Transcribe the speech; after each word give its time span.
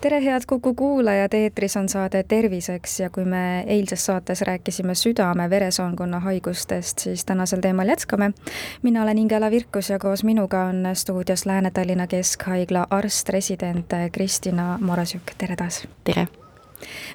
tere, 0.00 0.24
head 0.24 0.42
Kuku 0.46 0.74
kuulajad, 0.74 1.34
eetris 1.34 1.76
on 1.76 1.88
saade 1.88 2.22
Terviseks 2.22 3.00
ja 3.00 3.10
kui 3.10 3.24
me 3.24 3.64
eilses 3.66 4.06
saates 4.06 4.42
rääkisime 4.42 4.94
südame-veresoonkonna 4.94 6.20
haigustest, 6.20 6.98
siis 6.98 7.24
tänasel 7.24 7.60
teemal 7.60 7.88
jätkame. 7.88 8.32
mina 8.82 9.02
olen 9.02 9.18
Ingela 9.18 9.50
Virkus 9.50 9.90
ja 9.90 9.98
koos 9.98 10.24
minuga 10.24 10.64
on 10.64 10.88
stuudios 10.94 11.46
Lääne-Tallinna 11.46 12.06
Keskhaigla 12.06 12.86
arst-resident 12.90 13.86
Kristina 14.12 14.78
Morasjuk, 14.80 15.22
tere 15.38 15.56
taas! 15.56 15.88
tere! 16.04 16.45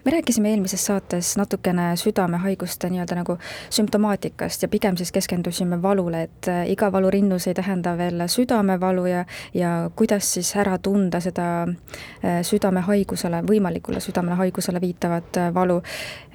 Me 0.05 0.11
rääkisime 0.11 0.49
eelmises 0.49 0.85
saates 0.85 1.37
natukene 1.37 1.95
südamehaiguste 1.95 2.89
nii-öelda 2.89 3.15
nagu 3.15 3.37
sümptomaatikast 3.69 4.61
ja 4.61 4.67
pigem 4.67 4.97
siis 4.97 5.11
keskendusime 5.11 5.81
valule, 5.81 6.23
et 6.23 6.47
äh, 6.47 6.69
iga 6.71 6.91
valurinnus 6.91 7.47
ei 7.47 7.53
tähenda 7.53 7.97
veel 7.97 8.23
südamevalu 8.27 9.05
ja, 9.05 9.25
ja 9.53 9.89
kuidas 9.95 10.33
siis 10.33 10.55
ära 10.55 10.77
tunda 10.77 11.19
seda 11.19 11.47
äh, 11.63 12.41
südamehaigusele, 12.41 13.43
võimalikule 13.47 13.99
südamehaigusele 13.99 14.81
viitavat 14.81 15.37
äh, 15.37 15.53
valu. 15.53 15.81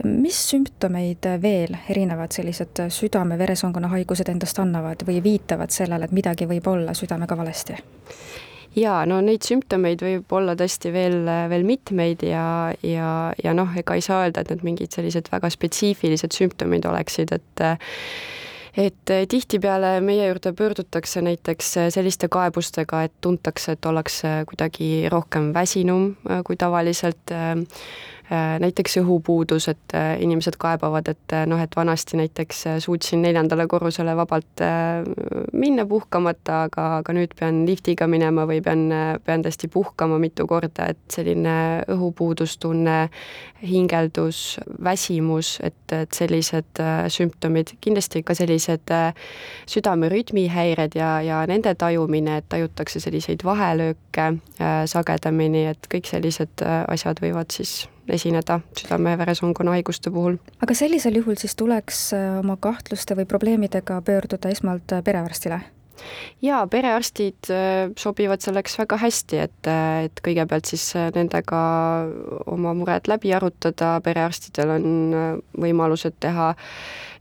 mis 0.05 0.49
sümptomeid 0.51 1.27
veel 1.43 1.77
erinevad 1.89 2.33
sellised 2.33 2.87
südame-veresoonkonna 2.89 3.89
haigused 3.89 4.29
endast 4.29 4.59
annavad 4.59 5.07
või 5.07 5.23
viitavad 5.23 5.71
sellele, 5.71 6.05
et 6.05 6.13
midagi 6.13 6.49
võib 6.49 6.69
olla 6.71 6.95
südamega 6.95 7.37
valesti? 7.37 7.79
Jaa, 8.77 9.03
no 9.09 9.21
neid 9.25 9.47
sümptomeid 9.47 10.03
võib 10.05 10.33
olla 10.37 10.57
tõesti 10.59 10.93
veel, 10.95 11.21
veel 11.51 11.67
mitmeid 11.69 12.25
ja, 12.27 12.47
ja, 12.85 13.11
ja 13.43 13.55
noh, 13.57 13.75
ega 13.79 13.97
ei 13.97 14.05
saa 14.05 14.25
öelda, 14.25 14.43
et 14.43 14.55
need 14.55 14.65
mingid 14.67 14.97
sellised 14.97 15.31
väga 15.33 15.51
spetsiifilised 15.53 16.37
sümptomid 16.37 16.89
oleksid, 16.89 17.37
et 17.37 17.69
et 18.77 19.09
tihtipeale 19.33 20.03
meie 20.05 20.27
juurde 20.27 20.51
pöördutakse 20.53 21.23
näiteks 21.25 21.71
selliste 21.95 22.29
kaebustega, 22.29 23.07
et 23.07 23.15
tuntakse, 23.25 23.73
et 23.73 23.89
ollakse 23.89 24.43
kuidagi 24.51 25.09
rohkem 25.09 25.49
väsinum 25.57 26.11
kui 26.45 26.59
tavaliselt 26.61 27.33
Äh, 27.33 27.57
näiteks 28.59 28.97
õhupuudus, 28.99 29.69
et 29.71 29.95
äh, 29.95 30.17
inimesed 30.23 30.57
kaebavad, 30.59 31.07
et 31.13 31.35
äh, 31.35 31.45
noh, 31.47 31.61
et 31.63 31.77
vanasti 31.77 32.19
näiteks 32.19 32.65
suutsin 32.83 33.23
neljandale 33.23 33.67
korrusele 33.71 34.17
vabalt 34.19 34.63
minna 35.53 35.85
puhkamata, 35.87 36.63
aga, 36.67 36.87
aga 36.99 37.15
nüüd 37.15 37.37
pean 37.39 37.63
liftiga 37.69 38.09
minema 38.11 38.47
või 38.49 38.59
pean, 38.67 38.89
pean 39.25 39.47
tõesti 39.47 39.71
puhkama 39.71 40.19
mitu 40.19 40.47
korda, 40.51 40.89
et 40.91 40.99
selline 41.13 41.57
õhupuudustunne, 41.93 42.99
hingeldus, 43.63 44.59
väsimus, 44.85 45.57
et, 45.65 45.79
et 45.95 46.13
sellised 46.13 46.83
sümptomid, 47.13 47.77
kindlasti 47.81 48.25
ka 48.27 48.35
sellised 48.37 48.91
südamerütmihäired 49.71 50.99
ja, 50.99 51.17
ja 51.23 51.43
nende 51.47 51.75
tajumine, 51.79 52.41
et 52.43 52.51
tajutakse 52.53 53.01
selliseid 53.03 53.47
vahelööke 53.47 54.33
sagedamini, 54.91 55.69
et 55.73 55.93
kõik 55.93 56.11
sellised 56.11 56.67
asjad 56.67 57.23
võivad 57.23 57.55
siis 57.55 57.85
esineda 58.13 58.61
südame-veresoonkonna 58.79 59.77
haiguste 59.77 60.11
puhul. 60.11 60.37
aga 60.63 60.75
sellisel 60.75 61.19
juhul 61.21 61.39
siis 61.41 61.57
tuleks 61.57 62.11
äh, 62.17 62.39
oma 62.41 62.57
kahtluste 62.61 63.17
või 63.19 63.27
probleemidega 63.29 64.01
pöörduda 64.07 64.53
esmalt 64.53 64.93
äh, 64.93 65.03
perearstile? 65.05 65.61
jaa, 66.43 66.61
perearstid 66.71 67.51
äh, 67.51 67.89
sobivad 67.99 68.45
selleks 68.45 68.79
väga 68.79 68.99
hästi, 69.01 69.41
et, 69.47 69.71
et 70.05 70.23
kõigepealt 70.25 70.69
siis 70.69 70.91
nendega 71.17 71.61
oma 72.53 72.75
mured 72.77 73.09
läbi 73.09 73.33
arutada, 73.35 73.97
perearstidel 74.05 74.77
on 74.77 74.87
võimalused 75.57 76.19
teha 76.21 76.53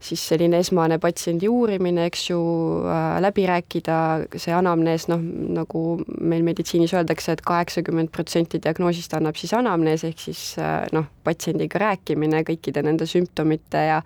siis 0.02 0.22
selline 0.28 0.60
esmane 0.62 0.98
patsiendi 1.02 1.48
uurimine, 1.48 2.06
eks 2.10 2.30
ju, 2.30 2.40
äh, 2.86 3.18
läbi 3.22 3.46
rääkida, 3.48 3.98
see 4.40 4.54
anamnees, 4.54 5.06
noh, 5.10 5.20
nagu 5.56 5.82
meil 6.20 6.44
meditsiinis 6.46 6.94
öeldakse 6.96 7.32
et, 7.32 7.40
et 7.40 7.46
kaheksakümmend 7.46 8.12
protsenti 8.14 8.60
diagnoosist 8.62 9.14
annab 9.18 9.38
siis 9.38 9.52
anamnees, 9.56 10.04
ehk 10.08 10.22
siis 10.28 10.42
äh, 10.62 10.86
noh, 10.96 11.08
patsiendiga 11.26 11.80
rääkimine, 11.82 12.42
kõikide 12.46 12.84
nende 12.86 13.06
sümptomite 13.08 13.82
ja 13.88 14.00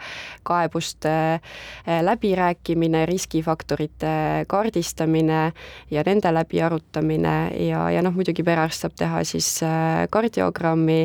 kaebuste 0.46 1.14
äh, 1.36 2.00
läbirääkimine, 2.04 3.04
riskifaktorite 3.10 4.46
kaardistamine 4.50 5.42
ja 5.90 6.04
nende 6.06 6.32
läbiarutamine. 6.34 7.36
Ja, 7.68 7.86
ja 7.92 8.02
noh, 8.02 8.14
muidugi 8.16 8.44
perearst 8.46 8.84
saab 8.84 8.96
teha 8.98 9.22
siis 9.28 9.48
kardiogrammi, 10.10 11.00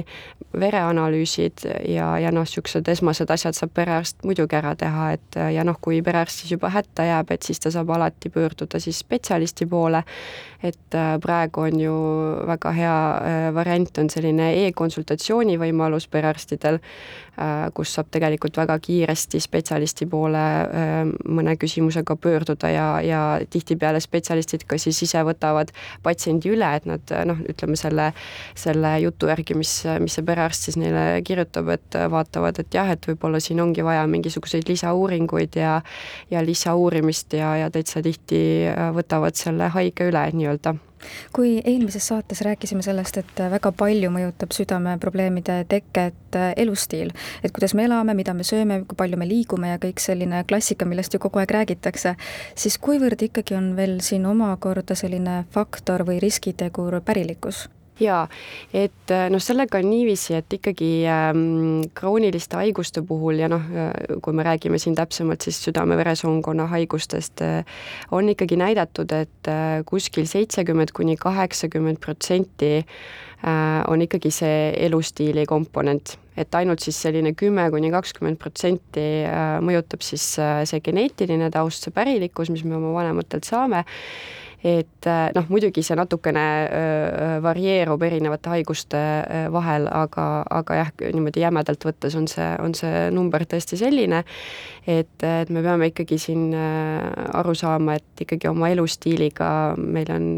vereanalüüsid 0.60 1.66
ja, 1.92 2.16
ja 2.22 2.32
noh, 2.34 2.46
niisugused 2.46 2.88
esmased 2.92 3.32
asjad 3.32 3.58
saab 3.58 3.74
perearst 3.76 4.24
muidugi 4.24 4.56
ära 4.58 4.75
teha, 4.80 5.12
et 5.16 5.40
ja 5.56 5.64
noh, 5.68 5.78
kui 5.82 6.02
perearst 6.06 6.44
siis 6.44 6.56
juba 6.56 6.70
hätta 6.74 7.06
jääb, 7.08 7.32
et 7.32 7.44
siis 7.48 7.60
ta 7.64 7.72
saab 7.74 7.90
alati 7.96 8.30
pöörduda 8.34 8.80
siis 8.82 9.00
spetsialisti 9.04 9.68
poole, 9.70 10.04
et 10.64 10.98
äh, 10.98 11.16
praegu 11.22 11.66
on 11.66 11.80
ju 11.80 11.96
väga 12.48 12.72
hea 12.76 12.96
äh, 13.16 13.50
variant, 13.56 13.98
on 14.02 14.10
selline 14.10 14.52
e-konsultatsiooni 14.66 15.58
võimalus 15.62 16.08
perearstidel, 16.12 16.80
äh, 16.80 17.25
kus 17.76 17.94
saab 17.98 18.08
tegelikult 18.14 18.58
väga 18.58 18.78
kiiresti 18.80 19.40
spetsialisti 19.44 20.08
poole 20.08 20.44
mõne 21.28 21.56
küsimusega 21.60 22.16
pöörduda 22.22 22.70
ja, 22.72 22.86
ja 23.04 23.22
tihtipeale 23.52 24.00
spetsialistid 24.04 24.64
ka 24.70 24.80
siis 24.82 25.02
ise 25.04 25.24
võtavad 25.28 25.74
patsiendi 26.04 26.54
üle, 26.54 26.70
et 26.78 26.88
nad 26.90 27.16
noh, 27.28 27.42
ütleme 27.52 27.76
selle, 27.80 28.12
selle 28.56 28.94
jutu 29.04 29.30
järgi, 29.32 29.58
mis, 29.60 29.74
mis 30.04 30.16
see 30.16 30.26
perearst 30.28 30.70
siis 30.70 30.80
neile 30.80 31.22
kirjutab, 31.28 31.74
et 31.76 32.00
vaatavad, 32.12 32.64
et 32.64 32.80
jah, 32.80 32.94
et 32.96 33.10
võib-olla 33.10 33.42
siin 33.44 33.60
ongi 33.64 33.84
vaja 33.86 34.06
mingisuguseid 34.10 34.70
lisauuringuid 34.72 35.60
ja 35.60 35.76
ja 36.32 36.42
lisauurimist 36.46 37.34
ja, 37.34 37.56
ja 37.58 37.70
täitsa 37.72 38.02
tihti 38.06 38.42
võtavad 38.96 39.36
selle 39.38 39.70
haige 39.76 40.10
üle 40.10 40.24
nii-öelda 40.34 40.76
kui 41.36 41.58
eelmises 41.64 42.08
saates 42.08 42.42
rääkisime 42.46 42.84
sellest, 42.86 43.18
et 43.22 43.44
väga 43.52 43.72
palju 43.76 44.12
mõjutab 44.14 44.56
südameprobleemide 44.56 45.62
teket 45.72 46.40
elustiil, 46.56 47.14
et 47.44 47.54
kuidas 47.56 47.76
me 47.78 47.86
elame, 47.88 48.16
mida 48.18 48.34
me 48.34 48.44
sööme, 48.48 48.82
kui 48.88 48.98
palju 49.00 49.20
me 49.20 49.30
liigume 49.30 49.74
ja 49.74 49.80
kõik 49.82 50.04
selline 50.04 50.44
klassika, 50.48 50.88
millest 50.90 51.16
ju 51.16 51.22
kogu 51.24 51.42
aeg 51.42 51.56
räägitakse, 51.60 52.16
siis 52.56 52.78
kuivõrd 52.82 53.28
ikkagi 53.30 53.58
on 53.58 53.74
veel 53.80 54.00
siin 54.06 54.26
omakorda 54.30 54.96
selline 54.96 55.44
faktor 55.56 56.06
või 56.08 56.20
riskitegur 56.24 57.02
pärilikkus? 57.06 57.68
Jaa, 58.00 58.26
et 58.76 59.12
äh, 59.14 59.28
noh, 59.32 59.42
sellega 59.44 59.80
on 59.80 59.90
niiviisi, 59.90 60.36
et 60.40 60.56
ikkagi 60.58 60.90
ähm, 61.10 61.86
krooniliste 61.96 62.60
haiguste 62.60 63.04
puhul 63.08 63.40
ja 63.40 63.50
noh, 63.52 63.64
äh, 63.72 64.18
kui 64.24 64.36
me 64.36 64.46
räägime 64.46 64.80
siin 64.82 64.98
täpsemalt 64.98 65.46
siis 65.46 65.62
südame-veresoonkonna 65.64 66.68
haigustest, 66.74 67.44
äh, 67.46 67.86
on 68.16 68.30
ikkagi 68.34 68.60
näidatud, 68.60 69.12
et 69.16 69.52
kuskil 69.88 70.28
seitsekümmend 70.28 70.92
kuni 70.96 71.16
kaheksakümmend 71.22 72.02
protsenti 72.04 72.80
on 73.46 74.02
ikkagi 74.02 74.32
see 74.34 74.62
elustiili 74.88 75.44
komponent, 75.46 76.16
et 76.40 76.56
ainult 76.58 76.82
siis 76.82 76.98
selline 77.04 77.36
kümme 77.38 77.68
kuni 77.70 77.92
kakskümmend 77.94 78.40
protsenti 78.42 79.04
mõjutab 79.62 80.02
siis 80.02 80.24
see 80.40 80.82
geneetiline 80.82 81.52
taust, 81.54 81.86
see 81.86 81.94
pärilikkus, 81.94 82.50
mis 82.50 82.64
me 82.66 82.80
oma 82.80 82.96
vanematelt 82.96 83.46
saame 83.46 83.84
et 84.66 85.08
äh, 85.10 85.28
noh, 85.36 85.46
muidugi 85.52 85.84
see 85.86 85.98
natukene 85.98 86.46
varieerub 87.46 88.02
erinevate 88.08 88.50
haiguste 88.56 89.02
vahel, 89.54 89.86
aga, 89.92 90.26
aga 90.60 90.80
jah, 90.80 90.90
niimoodi 91.04 91.44
jämedalt 91.44 91.86
võttes 91.86 92.18
on 92.18 92.26
see, 92.32 92.48
on 92.64 92.74
see 92.78 93.06
number 93.14 93.46
tõesti 93.46 93.78
selline, 93.80 94.24
et, 94.88 95.16
et 95.22 95.54
me 95.54 95.64
peame 95.66 95.92
ikkagi 95.92 96.18
siin 96.22 96.50
aru 96.56 97.56
saama, 97.58 98.00
et 98.00 98.26
ikkagi 98.26 98.50
oma 98.50 98.72
elustiiliga 98.74 99.50
meil 99.78 100.12
on 100.16 100.30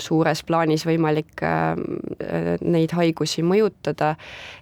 suures 0.00 0.40
plaanis 0.48 0.86
võimalik 0.88 1.44
neid 2.64 2.94
haigusi 2.96 3.44
mõjutada, 3.44 4.14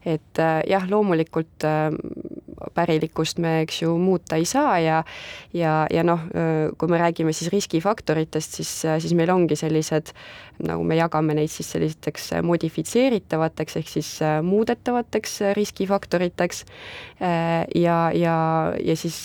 et 0.03 0.43
jah, 0.67 0.91
loomulikult 0.91 1.69
pärilikkust 2.75 3.41
me, 3.43 3.61
eks 3.65 3.83
ju, 3.83 3.97
muuta 3.99 4.39
ei 4.41 4.45
saa 4.49 4.79
ja 4.81 5.03
ja, 5.57 5.87
ja 5.91 6.05
noh, 6.07 6.27
kui 6.79 6.91
me 6.91 7.01
räägime 7.01 7.33
siis 7.37 7.51
riskifaktoritest, 7.53 8.61
siis, 8.61 8.73
siis 9.03 9.15
meil 9.19 9.33
ongi 9.35 9.57
sellised, 9.59 10.13
nagu 10.67 10.85
me 10.87 10.99
jagame 10.99 11.37
neid 11.39 11.53
siis 11.53 11.71
sellisteks 11.75 12.31
modifitseeritavateks 12.47 13.81
ehk 13.81 13.91
siis 13.91 14.13
muudetavateks 14.47 15.37
riskifaktoriteks 15.59 16.65
ja, 17.21 17.99
ja, 18.17 18.37
ja 18.81 18.97
siis 18.97 19.19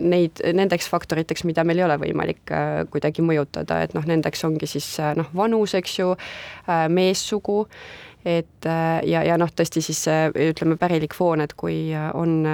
neid, 0.00 0.42
nendeks 0.44 0.90
faktoriteks, 0.92 1.44
mida 1.48 1.64
meil 1.64 1.80
ei 1.80 1.88
ole 1.88 1.96
võimalik 2.04 2.52
kuidagi 2.92 3.24
mõjutada, 3.24 3.82
et 3.84 3.96
noh, 3.96 4.06
nendeks 4.06 4.44
ongi 4.48 4.68
siis 4.70 4.92
noh, 5.16 5.32
vanus, 5.36 5.74
eks 5.78 5.98
ju, 6.02 6.14
meessugu 6.92 7.64
et 8.24 8.66
ja, 9.08 9.22
ja 9.24 9.36
noh, 9.40 9.48
tõesti 9.56 9.80
siis 9.84 10.02
ütleme, 10.36 10.76
pärilik 10.80 11.14
foon, 11.16 11.40
et 11.44 11.54
kui 11.58 11.92
on 11.96 12.44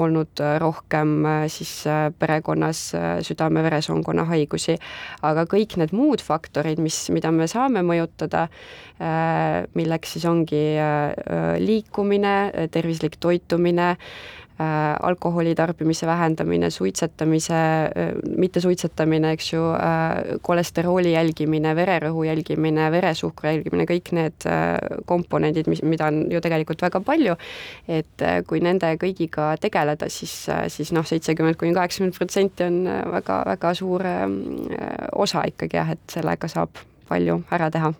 olnud 0.00 0.40
rohkem 0.62 1.26
siis 1.52 1.72
perekonnas 2.18 2.80
südame-veresoonkonna 3.28 4.24
haigusi, 4.30 4.78
aga 5.22 5.44
kõik 5.50 5.76
need 5.80 5.92
muud 5.96 6.24
faktorid, 6.24 6.80
mis, 6.80 7.02
mida 7.12 7.32
me 7.34 7.48
saame 7.54 7.84
mõjutada, 7.86 8.48
milleks 9.74 10.14
siis 10.14 10.24
ongi 10.30 10.62
liikumine, 11.62 12.34
tervislik 12.74 13.16
toitumine, 13.22 13.94
Äh, 14.60 14.96
alkoholi 15.02 15.54
tarbimise 15.54 16.06
vähendamine, 16.06 16.70
suitsetamise, 16.70 17.54
äh, 17.54 18.12
mittesuitsetamine, 18.38 19.32
eks 19.32 19.52
ju, 19.52 19.62
äh, 19.74 20.38
kolesterooli 20.42 21.12
jälgimine, 21.12 21.72
vererõhu 21.74 22.22
jälgimine, 22.22 22.84
veresuhkru 22.92 23.48
jälgimine, 23.48 23.82
kõik 23.90 24.12
need 24.14 24.46
komponendid, 25.10 25.66
mis, 25.66 25.82
mida 25.82 26.06
on 26.06 26.30
ju 26.30 26.38
tegelikult 26.40 26.86
väga 26.86 27.02
palju, 27.02 27.34
et 27.88 28.26
kui 28.46 28.62
nende 28.62 28.94
kõigiga 28.94 29.56
tegeleda, 29.58 30.06
siis, 30.06 30.46
siis 30.68 30.94
noh, 30.94 31.02
seitsekümmend 31.02 31.58
kuni 31.58 31.74
kaheksakümmend 31.74 32.14
protsenti 32.14 32.70
on 32.70 32.82
väga, 33.18 33.42
väga 33.56 33.74
suur 33.74 34.06
osa 35.12 35.48
ikkagi 35.50 35.82
jah, 35.82 35.96
et 35.98 36.18
sellega 36.20 36.48
saab 36.48 36.78
palju 37.08 37.42
ära 37.50 37.70
teha 37.70 37.94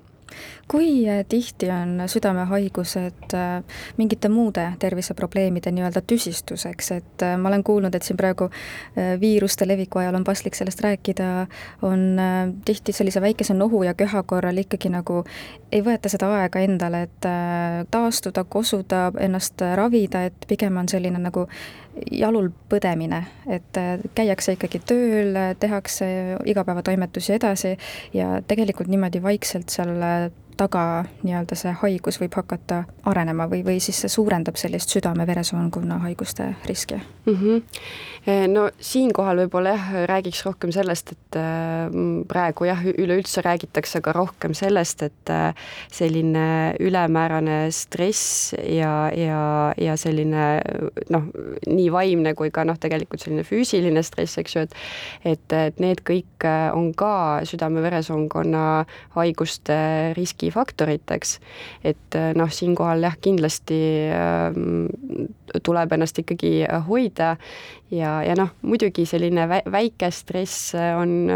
kui 0.71 1.09
äh, 1.09 1.25
tihti 1.29 1.71
on 1.71 2.03
südamehaigused 2.07 3.35
äh, 3.35 3.63
mingite 3.97 4.29
muude 4.29 4.65
terviseprobleemide 4.79 5.73
nii-öelda 5.75 6.03
tüsistuseks, 6.07 6.91
et 6.97 7.25
äh, 7.27 7.37
ma 7.39 7.51
olen 7.51 7.65
kuulnud, 7.65 7.95
et 7.95 8.07
siin 8.07 8.17
praegu 8.17 8.49
viiruste 9.21 9.69
leviku 9.69 10.01
ajal 10.01 10.17
on 10.19 10.25
paslik 10.25 10.55
sellest 10.57 10.81
rääkida, 10.85 11.47
on 11.83 12.21
tihti 12.65 12.93
sellise 12.93 13.21
väikese 13.21 13.55
nohu 13.55 13.83
ja 13.83 13.95
köha 13.95 14.23
korral 14.23 14.59
ikkagi 14.61 14.91
nagu 14.93 15.23
ei 15.73 15.83
võeta 15.85 16.09
seda 16.13 16.31
aega 16.39 16.63
endale, 16.65 17.05
et 17.09 17.29
taastuda, 17.91 18.45
kosuda, 18.45 19.09
ennast 19.21 19.63
ravida, 19.77 20.25
et 20.29 20.47
pigem 20.49 20.77
on 20.81 20.89
selline 20.89 21.19
nagu 21.21 21.47
jalul 22.11 22.51
põdemine, 22.71 23.21
et 23.51 23.81
käiakse 24.15 24.57
ikkagi 24.57 24.81
tööl, 24.87 25.37
tehakse 25.61 26.07
igapäevatoimetusi 26.51 27.37
edasi 27.37 27.75
ja 28.15 28.41
tegelikult 28.47 28.91
niimoodi 28.93 29.23
vaikselt 29.23 29.75
seal 29.75 29.95
taga 30.57 31.05
nii-öelda 31.23 31.57
see 31.59 31.73
haigus 31.83 32.21
võib 32.23 32.37
hakata 32.39 32.85
arenema 33.11 33.47
või, 33.51 33.63
või 33.67 33.81
siis 33.83 34.01
see 34.05 34.13
suurendab 34.13 34.59
sellist 34.61 34.93
südame-veresoonkonna 34.95 35.99
haiguste 36.05 36.55
riski 36.69 36.99
mm? 37.27 37.35
-hmm. 37.35 38.53
no 38.53 38.69
siinkohal 38.81 39.45
võib-olla 39.45 39.75
jah, 39.75 39.91
räägiks 40.11 40.45
rohkem 40.47 40.73
sellest, 40.73 41.13
et 41.13 41.39
äh, 41.41 41.91
praegu 42.29 42.69
jah, 42.69 42.85
üleüldse 42.85 43.43
räägitakse 43.45 44.01
ka 44.01 44.13
rohkem 44.13 44.55
sellest, 44.55 45.03
et 45.03 45.31
äh, 45.31 45.55
selline 45.93 46.75
ülemäärane 46.81 47.71
stress 47.71 48.55
ja, 48.69 49.11
ja, 49.17 49.75
ja 49.81 49.97
selline 49.97 50.61
noh, 51.11 51.29
nii 51.67 51.91
vaimne 51.93 52.35
kui 52.35 52.51
ka 52.51 52.65
noh, 52.65 52.79
tegelikult 52.81 53.21
selline 53.21 53.45
füüsiline 53.45 54.03
stress, 54.03 54.39
eks 54.39 54.57
ju, 54.57 54.67
et 54.69 54.75
et, 55.25 55.53
et 55.53 55.81
need 55.81 56.01
kõik 56.07 56.47
on 56.75 56.93
ka 56.97 57.41
südame-veresoonkonna 57.49 58.65
haiguste 59.17 59.77
riski 60.19 60.44
riskifaktoriteks. 60.45 61.41
et 61.85 62.15
äh, 62.15 62.35
noh, 62.35 62.51
siinkohal 62.51 63.03
jah, 63.03 63.17
kindlasti 63.21 64.11
ähm, 64.13 64.87
tuleb 65.63 65.93
ennast 65.93 66.19
ikkagi 66.19 66.65
äh, 66.65 66.87
hoida 66.87 67.37
ja, 67.91 68.23
ja 68.23 68.35
noh, 68.37 68.51
muidugi 68.63 69.07
selline 69.07 69.49
väike 69.49 70.11
stress 70.11 70.75
on, 70.75 71.31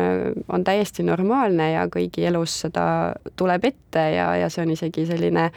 on 0.49 0.65
täiesti 0.65 1.03
normaalne 1.03 1.73
ja 1.73 1.87
kõigi 1.89 2.27
elus 2.27 2.61
seda 2.65 3.15
tuleb 3.37 3.65
ette 3.65 4.11
ja, 4.17 4.35
ja 4.37 4.49
see 4.51 4.65
on 4.65 4.73
isegi 4.75 5.07
selline 5.07 5.51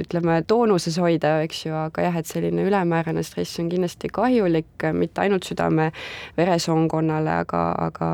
ütleme, 0.00 0.38
toonuses 0.48 0.98
hoida, 1.02 1.40
eks 1.46 1.64
ju, 1.66 1.74
aga 1.76 2.06
jah, 2.06 2.18
et 2.20 2.28
selline 2.28 2.66
ülemäärane 2.68 3.22
stress 3.26 3.60
on 3.62 3.70
kindlasti 3.72 4.10
kahjulik 4.12 4.86
mitte 4.96 5.24
ainult 5.24 5.48
südame-veresoonkonnale, 5.48 7.38
aga, 7.46 7.62
aga 7.88 8.10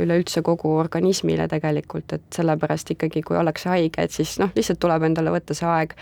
üleüldse 0.00 0.42
kogu 0.46 0.74
organismile 0.80 1.48
tegelikult, 1.50 2.16
et 2.16 2.26
sellepärast 2.34 2.94
ikkagi, 2.96 3.24
kui 3.26 3.38
ollakse 3.40 3.72
haige, 3.72 4.04
et 4.04 4.16
siis 4.16 4.38
noh, 4.42 4.52
lihtsalt 4.56 4.80
tuleb 4.82 5.08
endale 5.10 5.34
võtta 5.34 5.56
see 5.56 5.68
aeg 5.70 5.96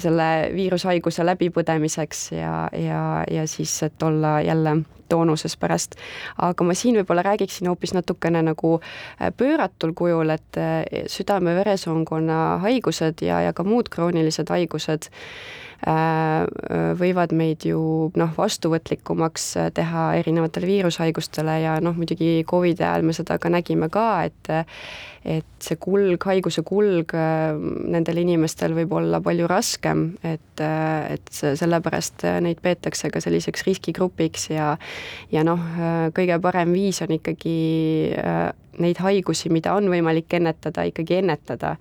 selle 0.00 0.30
viirushaiguse 0.54 1.26
läbipõdemiseks 1.26 2.30
ja, 2.36 2.54
ja, 2.76 3.02
ja 3.30 3.46
siis, 3.50 3.74
et 3.86 4.02
olla 4.02 4.38
jälle 4.44 4.80
toonuses 5.10 5.56
pärast. 5.56 5.96
aga 6.38 6.64
ma 6.64 6.74
siin 6.78 6.98
võib-olla 7.00 7.24
räägiksin 7.26 7.68
hoopis 7.70 7.94
natukene 7.96 8.42
nagu 8.46 8.76
äh, 8.78 9.32
pööratul 9.36 9.94
kujul, 9.98 10.30
et 10.36 10.60
äh, 10.60 11.04
südame-veresoonkonna 11.10 12.40
haigused 12.64 13.24
ja, 13.26 13.42
ja 13.46 13.52
ka 13.56 13.66
muud 13.66 13.90
kroonilised 13.92 14.49
haigused 14.52 15.10
Äh, 15.80 16.44
võivad 17.00 17.30
meid 17.32 17.64
ju 17.64 18.10
noh, 18.20 18.32
vastuvõtlikumaks 18.36 19.46
teha 19.72 20.02
erinevatele 20.18 20.68
viirushaigustele 20.68 21.54
ja 21.62 21.78
noh, 21.80 21.96
muidugi 21.96 22.42
Covidi 22.44 22.84
ajal 22.84 23.06
me 23.08 23.14
seda 23.16 23.38
ka 23.40 23.48
nägime 23.48 23.88
ka, 23.92 24.10
et 24.28 24.52
et 25.20 25.48
see 25.60 25.76
kulg, 25.80 26.20
haiguse 26.24 26.62
kulg 26.68 27.14
äh, 27.16 27.56
nendel 27.96 28.20
inimestel 28.20 28.76
võib 28.76 28.92
olla 29.00 29.22
palju 29.24 29.48
raskem, 29.48 30.04
et, 30.20 30.60
et 30.60 31.32
sellepärast 31.32 32.28
neid 32.44 32.60
peetakse 32.60 33.08
ka 33.12 33.24
selliseks 33.24 33.64
riskigrupiks 33.64 34.50
ja 34.52 34.74
ja 35.32 35.48
noh, 35.48 35.64
kõige 36.12 36.40
parem 36.44 36.76
viis 36.76 37.00
on 37.04 37.16
ikkagi 37.16 37.60
äh, 38.20 38.50
neid 38.80 39.00
haigusi, 39.00 39.48
mida 39.52 39.72
on 39.76 39.88
võimalik 39.92 40.32
ennetada, 40.36 40.84
ikkagi 40.88 41.22
ennetada 41.22 41.76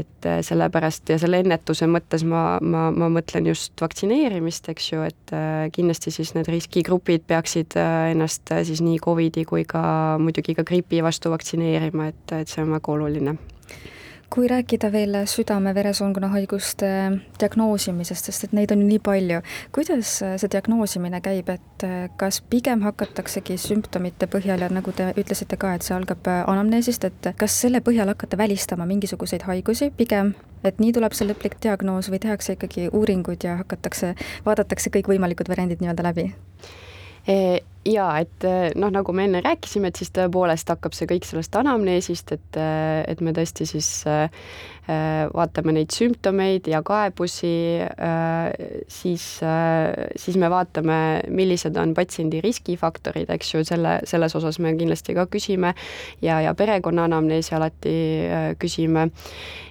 et 0.00 0.28
eh, 0.28 0.40
sellepärast 0.46 1.12
ja 1.12 1.18
selle 1.20 1.42
ennetuse 1.42 1.88
mõttes 1.90 2.24
ma, 2.28 2.58
ma, 2.62 2.88
ma 2.94 3.10
mõtlen 3.12 3.46
just 3.50 3.74
vaktsineerimist, 3.82 4.68
eks 4.72 4.90
ju, 4.92 5.04
et 5.06 5.34
eh, 5.36 5.68
kindlasti 5.74 6.14
siis 6.14 6.34
need 6.36 6.50
riskigrupid 6.52 7.26
peaksid 7.28 7.76
ennast 7.78 8.54
siis 8.66 8.82
nii 8.84 9.00
Covidi 9.02 9.46
kui 9.48 9.66
ka 9.68 9.82
muidugi 10.22 10.56
ka 10.58 10.66
gripi 10.68 11.02
vastu 11.04 11.32
vaktsineerima, 11.32 12.12
et, 12.12 12.38
et 12.42 12.52
see 12.52 12.64
on 12.64 12.76
väga 12.76 12.96
oluline 12.96 13.36
kui 14.32 14.48
rääkida 14.48 14.88
veel 14.92 15.16
südame-veresoonkonna 15.28 16.30
haiguste 16.32 16.88
diagnoosimisest, 17.40 18.28
sest 18.30 18.46
et 18.46 18.54
neid 18.56 18.72
on 18.72 18.80
nii 18.86 19.00
palju, 19.04 19.42
kuidas 19.76 20.14
see 20.22 20.50
diagnoosimine 20.54 21.20
käib, 21.24 21.50
et 21.52 21.84
kas 22.20 22.40
pigem 22.52 22.84
hakataksegi 22.86 23.58
sümptomite 23.60 24.28
põhjal 24.32 24.64
ja 24.64 24.70
nagu 24.72 24.94
te 24.96 25.10
ütlesite 25.20 25.58
ka, 25.60 25.74
et 25.76 25.84
see 25.84 25.96
algab 25.96 26.30
anamneesist, 26.32 27.04
et 27.08 27.32
kas 27.38 27.58
selle 27.64 27.82
põhjal 27.84 28.08
hakata 28.14 28.40
välistama 28.40 28.86
mingisuguseid 28.88 29.44
haigusi 29.48 29.90
pigem, 29.98 30.32
et 30.64 30.80
nii 30.80 30.94
tuleb 30.96 31.16
see 31.16 31.28
lõplik 31.28 31.58
diagnoos 31.62 32.08
või 32.12 32.22
tehakse 32.22 32.56
ikkagi 32.56 32.88
uuringuid 32.88 33.44
ja 33.44 33.58
hakatakse, 33.60 34.14
vaadatakse 34.46 34.94
kõikvõimalikud 34.96 35.52
variandid 35.52 35.84
nii-öelda 35.84 36.08
läbi? 36.08 36.30
Jaa, 37.82 38.20
et 38.22 38.44
e, 38.46 38.70
noh, 38.78 38.92
nagu 38.94 39.14
me 39.16 39.24
enne 39.26 39.40
rääkisime, 39.42 39.90
et 39.90 39.98
siis 39.98 40.12
tõepoolest 40.14 40.68
hakkab 40.70 40.94
see 40.94 41.08
kõik 41.10 41.26
sellest 41.26 41.56
anamneesist, 41.58 42.30
et, 42.36 42.58
e, 42.60 42.68
et 43.10 43.24
me 43.24 43.34
tõesti 43.34 43.66
siis 43.66 43.90
vaatame 44.82 45.76
neid 45.76 45.94
sümptomeid 45.94 46.66
ja 46.66 46.80
kaebusi, 46.82 47.52
siis, 48.90 49.26
siis 50.24 50.38
me 50.42 50.50
vaatame, 50.50 50.96
millised 51.30 51.76
on 51.78 51.94
patsiendi 51.94 52.40
riskifaktorid, 52.42 53.30
eks 53.30 53.54
ju, 53.54 53.62
selle, 53.68 54.00
selles 54.10 54.34
osas 54.34 54.58
me 54.58 54.74
kindlasti 54.74 55.14
ka 55.14 55.28
küsime 55.30 55.70
ja, 56.22 56.40
ja 56.42 56.54
perekonna 56.58 57.06
anamneesi 57.06 57.54
alati 57.54 57.94
küsime. 58.58 59.12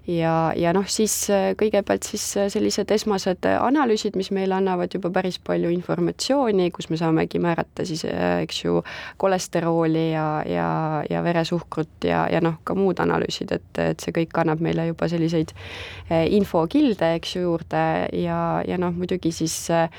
Ja, 0.09 0.51
ja 0.57 0.71
noh, 0.73 0.87
siis 0.89 1.13
kõigepealt 1.59 2.07
siis 2.07 2.23
sellised 2.49 2.89
esmased 2.95 3.45
analüüsid, 3.51 4.15
mis 4.17 4.31
meile 4.33 4.55
annavad 4.57 4.95
juba 4.95 5.11
päris 5.13 5.37
palju 5.43 5.69
informatsiooni, 5.75 6.71
kus 6.73 6.89
me 6.89 6.97
saamegi 6.97 7.39
määrata 7.43 7.85
siis, 7.85 8.00
äh, 8.09 8.41
eks 8.45 8.63
ju, 8.63 8.81
kolesterooli 9.21 10.11
ja, 10.11 10.27
ja, 10.47 10.69
ja 11.09 11.23
veresuhkrut 11.23 12.07
ja, 12.07 12.25
ja 12.31 12.41
noh, 12.43 12.59
ka 12.63 12.75
muud 12.77 13.01
analüüsid, 13.03 13.51
et, 13.57 13.71
et 13.81 14.03
see 14.03 14.15
kõik 14.15 14.37
annab 14.41 14.61
meile 14.63 14.87
juba 14.91 15.09
selliseid 15.11 15.53
infokilde, 16.11 17.15
eks 17.19 17.35
ju, 17.35 17.45
juurde 17.47 17.83
ja, 18.17 18.39
ja 18.67 18.77
noh, 18.81 18.93
muidugi 18.95 19.31
siis 19.35 19.55
äh, 19.73 19.89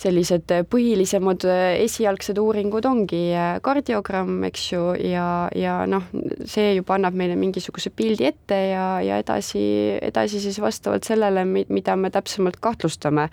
sellised 0.00 0.52
põhilisemad 0.70 1.46
äh, 1.48 1.76
esialgsed 1.84 2.38
uuringud 2.40 2.86
ongi 2.88 3.22
äh, 3.34 3.56
kardiogramm, 3.64 4.44
eks 4.48 4.66
ju, 4.72 4.82
ja, 5.00 5.26
ja 5.56 5.78
noh, 5.90 6.06
see 6.48 6.76
juba 6.76 6.96
annab 6.96 7.16
meile 7.18 7.36
mingisuguse 7.38 7.92
pildi 7.96 8.28
ette 8.28 8.58
ja, 8.72 8.86
ja 9.04 9.20
edasi, 9.22 9.62
edasi 10.04 10.42
siis 10.42 10.60
vastavalt 10.62 11.08
sellele, 11.08 11.46
mida 11.46 11.96
me 11.96 12.12
täpsemalt 12.14 12.60
kahtlustame. 12.62 13.30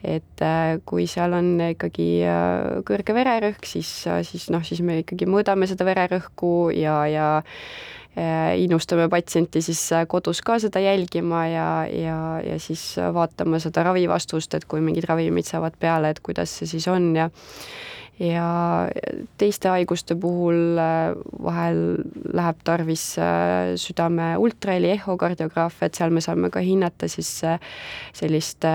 et 0.00 0.40
äh, 0.40 0.78
kui 0.88 1.04
seal 1.10 1.34
on 1.36 1.58
ikkagi 1.74 2.24
kõrge 2.88 3.12
vererõhk, 3.12 3.66
siis, 3.68 3.88
siis 4.24 4.48
noh, 4.50 4.64
siis 4.64 4.80
me 4.80 5.02
ikkagi 5.02 5.28
mõõdame 5.28 5.68
seda 5.68 5.84
vererõhku 5.84 6.70
ja, 6.72 7.02
ja 7.10 7.26
Äh, 7.40 7.99
innustame 8.58 9.08
patsienti 9.08 9.62
siis 9.62 9.84
äh, 9.94 10.06
kodus 10.10 10.40
ka 10.42 10.58
seda 10.58 10.82
jälgima 10.82 11.44
ja, 11.46 11.68
ja, 11.86 12.18
ja 12.42 12.58
siis 12.58 12.96
vaatama 13.14 13.60
seda 13.62 13.84
ravivastust, 13.86 14.54
et 14.54 14.66
kui 14.66 14.82
mingid 14.82 15.06
ravimid 15.08 15.46
saavad 15.46 15.78
peale, 15.78 16.10
et 16.10 16.20
kuidas 16.24 16.58
see 16.58 16.74
siis 16.74 16.88
on 16.90 17.14
ja 17.16 17.30
ja 18.20 18.48
teiste 19.40 19.70
haiguste 19.72 20.12
puhul 20.20 20.76
vahel 21.40 21.78
läheb 22.36 22.58
tarvis 22.68 23.04
südame 23.80 24.34
ultraheli 24.36 24.90
ehokardiograaf, 24.98 25.78
et 25.86 25.96
seal 25.96 26.12
me 26.12 26.20
saame 26.20 26.50
ka 26.52 26.60
hinnata 26.60 27.08
siis 27.08 27.30
sellist 28.12 28.68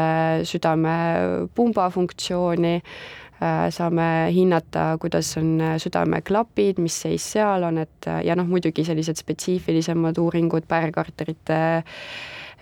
südamepumba 0.50 1.92
funktsiooni 1.94 2.74
Äh, 2.80 3.25
saame 3.74 4.06
hinnata, 4.36 4.96
kuidas 5.02 5.34
on 5.40 5.56
äh, 5.62 5.76
südameklapid, 5.82 6.80
mis 6.84 6.98
seis 7.06 7.26
seal 7.36 7.66
on, 7.68 7.80
et 7.84 8.08
äh, 8.12 8.22
ja 8.28 8.36
noh, 8.38 8.48
muidugi 8.50 8.86
sellised 8.88 9.20
spetsiifilisemad 9.22 10.20
uuringud, 10.22 10.68
pärgarterite 10.70 11.60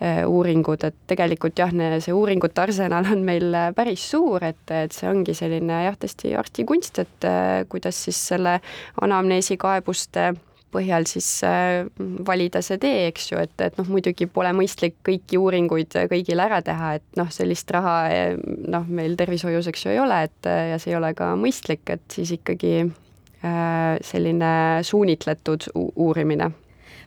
uuringud, 0.03 0.81
et 0.83 0.95
tegelikult 1.07 1.59
jah, 1.61 1.69
see 2.01 2.11
uuringute 2.11 2.59
arsenal 2.59 3.05
on 3.13 3.21
meil 3.23 3.53
päris 3.77 4.03
suur, 4.11 4.43
et, 4.43 4.63
et 4.73 4.91
see 4.91 5.07
ongi 5.07 5.35
selline 5.37 5.77
jah, 5.85 5.95
tõesti 6.01 6.33
arsti 6.35 6.65
kunst, 6.67 6.99
et 6.99 7.27
kuidas 7.71 8.01
siis 8.09 8.19
selle 8.33 8.57
anamneesi 9.05 9.55
kaebuste 9.61 10.33
põhjal 10.73 11.05
siis 11.09 11.27
äh, 11.47 11.85
valida 12.25 12.63
see 12.65 12.79
tee, 12.81 13.07
eks 13.11 13.29
ju, 13.31 13.41
et, 13.43 13.53
et 13.61 13.77
noh, 13.79 13.87
muidugi 13.93 14.27
pole 14.31 14.51
mõistlik 14.57 14.97
kõiki 15.05 15.39
uuringuid 15.41 15.97
kõigile 16.11 16.47
ära 16.47 16.61
teha, 16.65 16.95
et 16.99 17.19
noh, 17.19 17.29
sellist 17.33 17.71
raha 17.73 17.95
eh, 18.13 18.33
noh, 18.73 18.89
meil 18.89 19.17
tervishoius, 19.19 19.69
eks 19.71 19.85
ju, 19.85 19.93
ei 19.93 20.01
ole, 20.03 20.23
et 20.29 20.51
ja 20.73 20.81
see 20.81 20.93
ei 20.93 20.99
ole 20.99 21.13
ka 21.17 21.33
mõistlik, 21.39 21.85
et 21.93 22.03
siis 22.13 22.33
ikkagi 22.39 22.73
äh, 22.83 23.95
selline 24.03 24.53
suunitletud 24.87 25.69
uurimine 25.75 26.51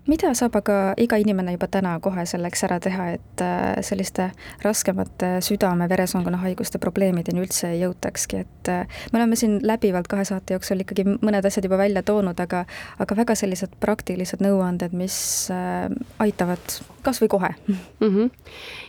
mida 0.07 0.33
saab 0.39 0.57
aga 0.61 0.77
iga 1.03 1.19
inimene 1.21 1.57
juba 1.57 1.69
täna 1.71 1.97
kohe 2.03 2.25
selleks 2.29 2.65
ära 2.69 2.79
teha, 2.83 3.09
et 3.17 3.43
äh, 3.45 3.65
selliste 3.87 4.31
raskemate 4.65 5.37
südame-veresoonkonna 5.47 6.41
haiguste 6.45 6.81
probleemideni 6.83 7.43
üldse 7.45 7.73
jõutakski, 7.81 8.45
et 8.47 8.73
äh, 8.73 9.03
me 9.13 9.21
oleme 9.21 9.39
siin 9.39 9.59
läbivalt 9.67 10.09
kahe 10.11 10.25
saate 10.29 10.57
jooksul 10.57 10.85
ikkagi 10.85 11.07
mõned 11.17 11.47
asjad 11.47 11.69
juba 11.69 11.81
välja 11.81 12.05
toonud, 12.07 12.41
aga 12.41 12.65
aga 13.03 13.21
väga 13.23 13.37
sellised 13.39 13.77
praktilised 13.83 14.43
nõuanded, 14.45 14.97
mis 14.97 15.19
äh, 15.55 15.87
aitavad 16.23 16.81
kas 17.07 17.23
või 17.23 17.33
kohe 17.37 17.55
mm. 17.67 17.79
-hmm. 18.01 18.31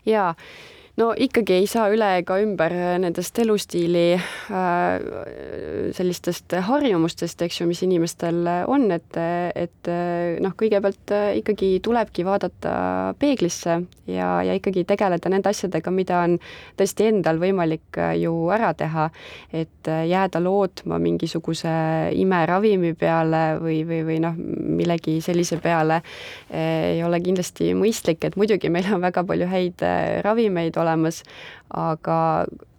jaa 0.06 0.34
no 0.98 1.12
ikkagi 1.14 1.60
ei 1.62 1.68
saa 1.70 1.88
üle 1.94 2.08
ega 2.22 2.40
ümber 2.42 2.74
nendest 3.02 3.38
elustiili 3.42 4.06
äh, 4.18 5.92
sellistest 5.98 6.58
harjumustest, 6.68 7.42
eks 7.46 7.62
ju, 7.62 7.68
mis 7.70 7.84
inimestel 7.86 8.42
on, 8.68 8.90
et, 8.96 9.20
et 9.56 9.92
noh, 10.44 10.56
kõigepealt 10.58 11.14
ikkagi 11.42 11.78
tulebki 11.86 12.26
vaadata 12.28 12.74
peeglisse 13.20 13.78
ja, 14.10 14.30
ja 14.44 14.56
ikkagi 14.58 14.84
tegeleda 14.88 15.30
nende 15.32 15.52
asjadega, 15.52 15.92
mida 15.94 16.22
on 16.26 16.38
tõesti 16.80 17.10
endal 17.12 17.40
võimalik 17.42 18.00
ju 18.18 18.34
ära 18.54 18.74
teha, 18.78 19.08
et 19.56 19.88
jääda 19.88 20.42
lootma 20.44 21.00
mingisuguse 21.02 21.72
imeravimi 22.18 22.94
peale 22.98 23.44
või, 23.62 23.82
või, 23.88 24.02
või 24.08 24.20
noh, 24.24 24.38
millegi 24.38 25.20
sellise 25.24 25.60
peale 25.64 26.02
ei 26.50 27.04
ole 27.06 27.22
kindlasti 27.24 27.74
mõistlik, 27.78 28.24
et 28.26 28.38
muidugi 28.40 28.72
meil 28.74 28.90
on 28.96 29.04
väga 29.04 29.24
palju 29.28 29.50
häid 29.52 29.86
ravimeid 30.26 30.78
olemas, 30.78 30.87
olemas, 30.88 31.22
aga 31.76 32.20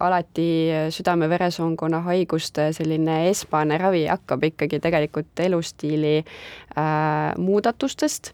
alati 0.01 0.49
südame-veresoonkonna 0.95 2.01
haiguste 2.09 2.71
selline 2.75 3.21
esmane 3.29 3.77
ravi 3.77 4.07
hakkab 4.09 4.49
ikkagi 4.49 4.81
tegelikult 4.83 5.45
elustiili 5.45 6.17
äh, 6.19 7.37
muudatustest 7.37 8.33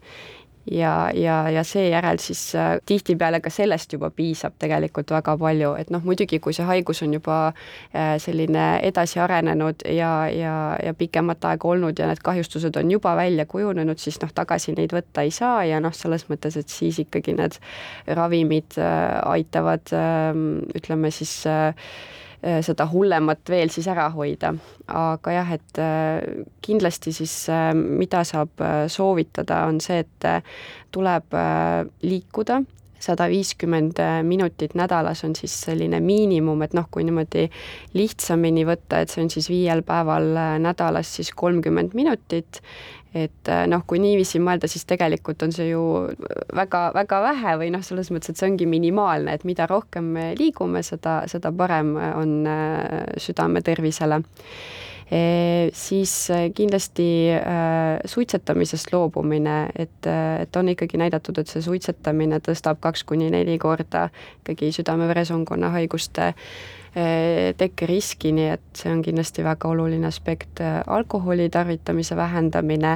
ja, 0.71 1.11
ja, 1.13 1.49
ja 1.49 1.63
seejärel 1.63 2.17
siis 2.19 2.55
äh, 2.55 2.77
tihtipeale 2.85 3.39
ka 3.41 3.49
sellest 3.49 3.93
juba 3.93 4.09
piisab 4.09 4.55
tegelikult 4.59 5.11
väga 5.13 5.37
palju, 5.37 5.73
et 5.79 5.91
noh, 5.93 6.01
muidugi 6.03 6.39
kui 6.39 6.55
see 6.57 6.65
haigus 6.65 7.03
on 7.05 7.13
juba 7.13 7.37
äh, 7.47 8.15
selline 8.21 8.65
edasi 8.85 9.19
arenenud 9.21 9.85
ja, 9.89 10.11
ja, 10.31 10.55
ja 10.83 10.93
pikemat 10.97 11.45
aega 11.51 11.69
olnud 11.69 11.99
ja 11.99 12.09
need 12.09 12.23
kahjustused 12.25 12.77
on 12.81 12.91
juba 12.91 13.15
välja 13.17 13.45
kujunenud, 13.45 14.01
siis 14.01 14.19
noh, 14.23 14.33
tagasi 14.33 14.75
neid 14.77 14.95
võtta 14.95 15.25
ei 15.25 15.31
saa 15.35 15.63
ja 15.69 15.79
noh, 15.83 15.93
selles 15.93 16.27
mõttes, 16.31 16.57
et 16.57 16.73
siis 16.73 16.99
ikkagi 17.05 17.37
need 17.37 17.59
ravimid 18.07 18.79
äh, 18.81 19.21
aitavad 19.35 19.93
ütleme 20.75 21.11
siis 21.13 21.43
seda 22.41 22.87
hullemat 22.91 23.49
veel 23.49 23.71
siis 23.73 23.87
ära 23.91 24.09
hoida. 24.13 24.53
aga 24.87 25.31
jah, 25.31 25.51
et 25.55 25.81
äh, 25.81 26.45
kindlasti 26.61 27.13
siis 27.15 27.33
äh, 27.49 27.73
mida 27.73 28.23
saab 28.23 28.61
soovitada, 28.87 29.65
on 29.65 29.79
see, 29.81 30.03
et 30.03 30.45
tuleb 30.93 31.35
liikuda, 32.05 32.61
sada 32.99 33.27
viiskümmend 33.29 33.99
minutit 34.23 34.75
nädalas 34.75 35.23
on 35.27 35.35
siis 35.35 35.53
selline 35.67 35.99
miinimum, 35.99 36.61
et 36.65 36.73
noh, 36.73 36.87
kui 36.91 37.03
niimoodi 37.05 37.47
lihtsamini 37.93 38.65
võtta, 38.65 39.01
et 39.01 39.13
see 39.13 39.25
on 39.25 39.29
siis 39.33 39.49
viiel 39.51 39.83
päeval 39.85 40.31
nädalas 40.63 41.15
siis 41.17 41.33
kolmkümmend 41.35 41.93
minutit 41.97 42.61
et 43.15 43.49
äh, 43.51 43.63
noh, 43.71 43.85
kui 43.87 44.01
niiviisi 44.03 44.41
mõelda, 44.43 44.67
siis 44.67 44.83
tegelikult 44.89 45.45
on 45.45 45.53
see 45.55 45.69
ju 45.69 45.81
väga-väga 46.55 47.21
vähe 47.23 47.55
või 47.61 47.71
noh, 47.71 47.83
selles 47.85 48.11
mõttes, 48.11 48.33
et 48.33 48.41
see 48.41 48.49
ongi 48.49 48.67
minimaalne, 48.69 49.33
et 49.33 49.45
mida 49.47 49.67
rohkem 49.71 50.09
me 50.17 50.25
liigume, 50.39 50.83
seda, 50.83 51.21
seda 51.31 51.53
parem 51.55 51.95
on 51.95 52.35
äh, 52.49 53.05
südame 53.21 53.63
tervisele. 53.65 54.19
Siis 55.73 56.13
äh, 56.31 56.47
kindlasti 56.55 57.29
äh, 57.29 57.99
suitsetamisest 58.05 58.93
loobumine, 58.93 59.69
et, 59.75 60.07
et 60.41 60.55
on 60.55 60.69
ikkagi 60.69 60.97
näidatud, 60.97 61.37
et 61.37 61.51
see 61.51 61.61
suitsetamine 61.61 62.39
tõstab 62.41 62.81
kaks 62.81 63.05
kuni 63.05 63.29
neli 63.33 63.59
korda 63.61 64.07
ikkagi 64.41 64.71
südame-veresoonkonna 64.79 65.73
haiguste 65.77 66.33
tekkeriski, 67.59 68.29
nii 68.31 68.45
et 68.53 68.79
see 68.79 68.87
on 68.87 69.01
kindlasti 69.03 69.43
väga 69.43 69.67
oluline 69.67 70.07
aspekt, 70.07 70.61
alkoholi 70.63 71.49
tarvitamise 71.51 72.15
vähendamine, 72.15 72.93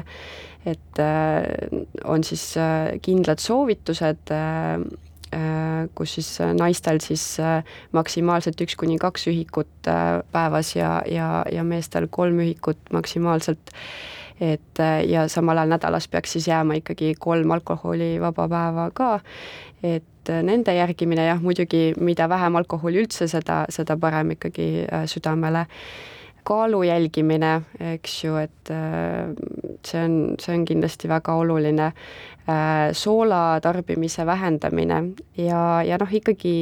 et 0.63 1.01
on 2.07 2.23
siis 2.23 2.45
kindlad 3.03 3.43
soovitused, 3.43 4.31
kus 5.95 6.15
siis 6.17 6.29
naistel 6.57 6.97
siis 7.03 7.23
maksimaalselt 7.93 8.61
üks 8.65 8.73
kuni 8.79 8.97
kaks 8.97 9.27
ühikut 9.29 9.89
päevas 10.33 10.71
ja, 10.75 11.03
ja, 11.05 11.43
ja 11.53 11.63
meestel 11.63 12.07
kolm 12.09 12.41
ühikut 12.41 12.81
maksimaalselt 12.93 13.73
et 14.41 14.81
ja 15.07 15.27
samal 15.27 15.59
ajal 15.59 15.75
nädalas 15.75 16.07
peaks 16.07 16.33
siis 16.33 16.47
jääma 16.47 16.79
ikkagi 16.79 17.13
kolm 17.19 17.51
alkoholivaba 17.51 18.47
päeva 18.49 18.89
ka, 18.95 19.09
et 19.83 20.31
nende 20.43 20.73
järgimine 20.75 21.25
jah, 21.25 21.41
muidugi 21.41 21.93
mida 21.99 22.29
vähem 22.29 22.55
alkoholi 22.59 23.03
üldse, 23.03 23.27
seda, 23.31 23.63
seda 23.73 23.97
parem 23.97 24.35
ikkagi 24.35 24.69
äh, 24.85 25.05
südamele. 25.09 25.65
Kaalu 26.49 26.81
jälgimine, 26.87 27.61
eks 27.93 28.23
ju, 28.23 28.35
et 28.41 28.71
äh, 28.73 29.29
see 29.85 30.01
on, 30.01 30.17
see 30.41 30.55
on 30.57 30.65
kindlasti 30.65 31.09
väga 31.11 31.35
oluline. 31.37 31.91
Äh, 32.49 32.89
soola 32.97 33.59
tarbimise 33.61 34.25
vähendamine 34.25 35.03
ja, 35.37 35.83
ja 35.85 35.99
noh, 36.01 36.13
ikkagi 36.17 36.53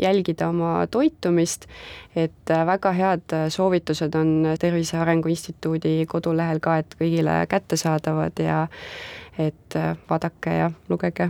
jälgida 0.00 0.48
oma 0.48 0.86
toitumist, 0.90 1.68
et 2.16 2.54
väga 2.66 2.92
head 2.96 3.36
soovitused 3.52 4.16
on 4.16 4.54
Tervise 4.60 4.98
Arengu 5.02 5.28
Instituudi 5.28 5.98
kodulehel 6.08 6.62
ka, 6.64 6.78
et 6.80 6.96
kõigile 6.96 7.42
kättesaadavad 7.50 8.40
ja 8.40 8.66
et 9.38 9.76
vaadake 10.08 10.60
ja 10.62 10.70
lugege 10.88 11.28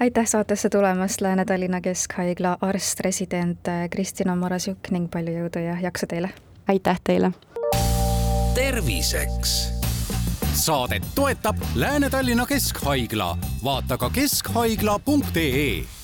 aitäh 0.00 0.26
saatesse 0.26 0.68
tulemast, 0.68 1.20
Lääne-Tallinna 1.20 1.80
Keskhaigla 1.80 2.56
arst-resident 2.60 3.72
Kristina 3.90 4.36
Marasjuk 4.36 4.90
ning 4.90 5.10
palju 5.10 5.36
jõudu 5.42 5.66
ja 5.66 5.76
jaksu 5.82 6.06
teile! 6.06 6.32
Aitäh 6.70 7.00
teile! 7.04 7.32
terviseks. 8.54 9.68
Saadet 10.54 11.02
toetab 11.14 11.56
Lääne-Tallinna 11.74 12.46
Keskhaigla, 12.46 13.38
vaata 13.64 13.98
ka 13.98 14.10
keskhaigla.ee 14.10 15.99